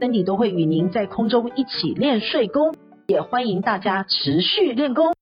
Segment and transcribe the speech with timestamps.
[0.00, 2.74] ，Cindy 都会与您在空中一起练睡功，
[3.06, 5.14] 也欢迎大家持续练功。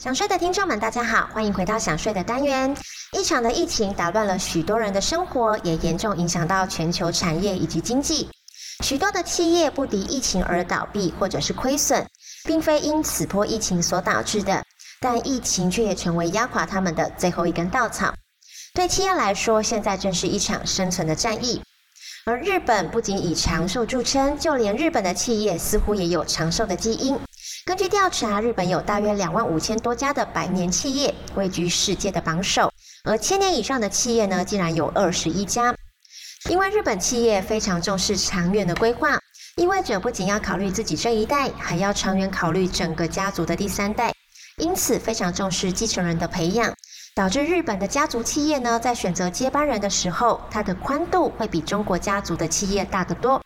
[0.00, 2.76] 想睡的听众们，大家好，欢迎回到想睡的单元。
[3.16, 8.28] 一场的疫情打乱了许多人的生活，也严重影响到全球产业以及经济。
[8.84, 12.04] 许多的企业不敌疫情而倒闭或者是亏损，
[12.44, 14.64] 并非因此波疫情所导致的，
[15.00, 18.12] 但疫情却也成为压垮他们的最后一根稻草。
[18.74, 21.60] 对企业来说，现在正是一场生存的战役。
[22.28, 27.18] 而日本不仅以长寿著称，就连日本的企业似乎也有长寿的基因。
[27.64, 32.70] 根据调查，日本有大约两万五千多家的百年企业，位居世界的榜首。
[33.02, 35.74] 而千年以上的企业呢，竟然有二十一家。
[36.50, 39.18] 因为日本企业非常重视长远的规划，
[39.56, 44.12] 意味着不仅要考虑自己这一代，还要长远考虑整个家族的第三代，
[44.58, 46.74] 因此非常重视继承人的培养。
[47.18, 53.42] 导致日本的家族企业呢，在选择接班人的时候，它的宽度会比中国家族的企业大得多。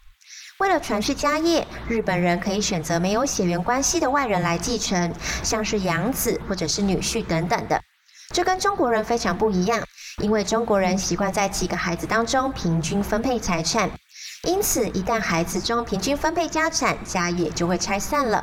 [0.58, 5.10] 为了传续家业，日本人可以选择没有血缘关系的外人来继承，
[5.42, 7.80] 像是养子或者是女婿等等的。
[8.34, 9.82] 这跟中国人非常不一样，
[10.18, 13.90] 因为中国人习惯在几个孩子当中平均分配财产，
[14.46, 18.42] 因此一旦孩子中平均分配家产，家业就会拆散了。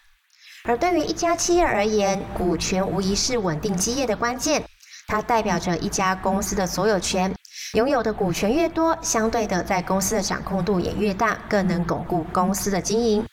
[0.63, 4.63] 而对于一家企业而言，股权无疑是稳定基业的关键。
[5.09, 7.33] 它代表着一家公司的所有权，
[7.73, 13.25] 拥有的股权越多，相对的在公司的掌控度也越大，更能巩固公司的经营。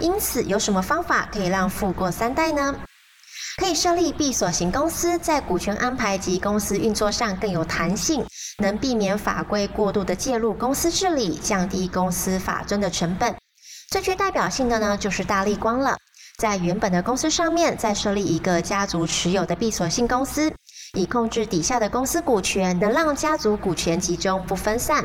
[0.00, 2.76] 因此，有什么方法可以让富过三代呢？
[3.56, 8.24] 可以设立闭锁型公司，在股权安排及公司运作上更有弹性，
[8.58, 13.34] 能避免法规过度的介入公司治理，降低公司法尊的成本。
[13.90, 15.96] 最具代表性的呢，就是大立光了，
[16.38, 20.52] 在原本的公司上面再设立一个家族持有的闭锁性公司。
[20.96, 25.04] 以控制底下的公司股权，能让家族股权集中不分散，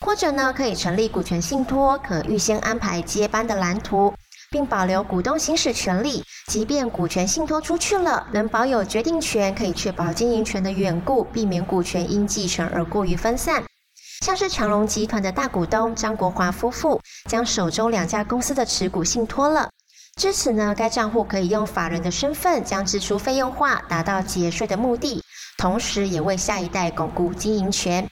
[0.00, 4.14] 或者呢，可以成立股权信托，可预先安排接班的蓝图，
[4.50, 6.24] 并保留股东行使权利。
[6.46, 13.64] 即便股权信托出去了，能保有决定权，可以确保经营权的缘故，避免股权因继承而过于分散。
[14.24, 19.68] 像是长隆集团的大股东张国华夫妇，将手中两家公司的持股信托了。
[20.16, 25.22] 至此呢，该账户可以用法人的身份将支出费用化，达到节税的目的，
[25.56, 28.08] 同时也为下一代巩固经营权。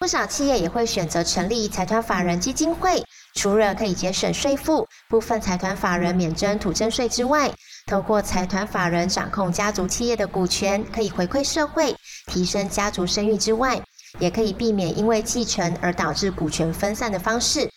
[0.00, 3.02] 不少企业也会选择成立财团法人基金会，
[3.34, 7.50] 除了可以节省税负，部分财团法人免征土增税之外，
[7.86, 11.94] 透过财团法人掌控家族企业的股权，可以回馈社会，
[12.26, 13.80] 提升家族声誉之外，
[14.18, 17.70] 也可以避免因为继承而导致股权分散的方式。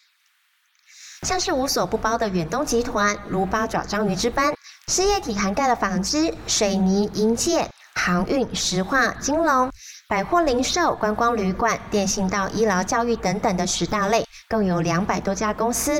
[1.24, 4.54] 像是无所不包的远东集团，如八爪章鱼之般，
[4.88, 9.72] 事业体涵盖了纺织、水泥、银建、航运、石化、金融、
[10.08, 16.00] 百货零售、观光旅馆、电信到医疗教育等等的十大类，共有两百多家公司，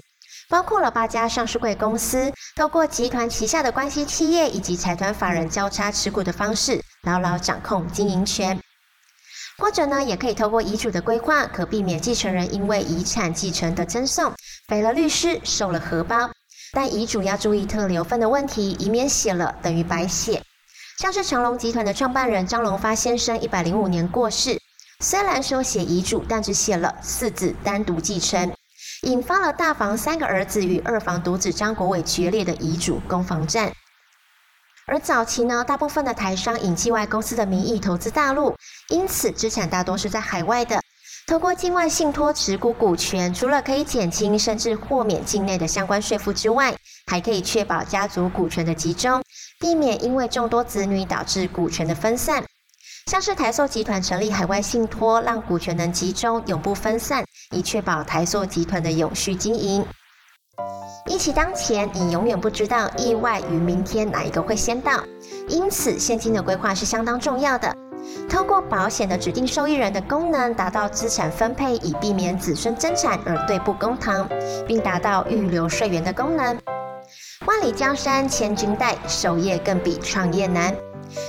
[0.50, 8.60] 包括了八家上市柜公司，透过集团旗下的关系企业以及财团法人交叉持股的方式，牢牢掌控经营权。
[9.58, 14.32] 或者呢，也可以透过遗嘱的规划，可避免继承人因为遗产继承的争讼，
[14.68, 16.30] 费了律师，瘦了荷包。
[16.74, 20.44] 但遗嘱要注意特留份的问题，以免写了等于白写。
[21.00, 24.60] 像是长隆集团的创办人张荣发先生，一百零五年过世，
[25.00, 28.54] 虽然说写遗嘱，但只写了四子单独继承，
[29.04, 33.72] 引发了大房三个儿子与二房独子张国伟决裂的遗嘱攻防战。
[34.86, 38.54] 而早期呢，大部分的台商以境外公司的名义投资大陆，
[38.90, 40.82] 因此资产大多是在海外的。
[41.28, 46.74] 透过境外信托持股股权，除了可以减轻甚至豁免境内的相关税负之外，
[47.12, 49.22] 还可以确保家族股权的集中，
[49.60, 52.46] 避免因为众多子女导致股权的分散。
[53.08, 59.86] 像是台塑集团成立海外信托，让股权能集中，永不分散，以确保台塑集团的永续经营。
[61.08, 65.04] 疫情当前，你永远不知道意外与明天哪一个会先到，
[65.50, 67.76] 因此现金的规划是相当重要的。
[68.30, 74.28] 透过保险的指定受益人的功能，达到资产分配，以避免子孙争产而对簿公堂，
[74.68, 76.58] 并达到预留税源的功能。
[77.46, 80.76] 万里江山千军带，守业更比创业难。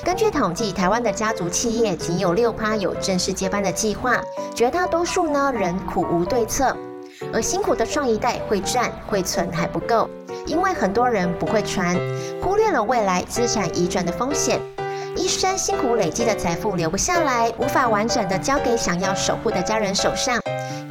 [0.04, 4.20] 根据统计，台湾的家族企业仅有六趴有正式接班的计划，
[4.54, 6.76] 绝大多数呢仍苦无对策。
[7.32, 10.08] 而辛苦的创一代会赚会存还不够，
[10.46, 11.96] 因为很多人不会传，
[12.42, 14.60] 忽略了未来资产移转的风险，
[15.16, 20.40] 一生辛苦累积的财富留不下来，无法完整的交给想要守护的家人手上。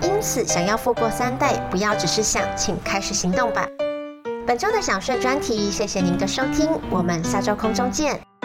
[0.01, 3.67] 因此，想要富过三代，不要只是想，请开始行动吧。
[4.45, 8.36] 本周的想睡专题，谢谢您的收听，我们下周空中见。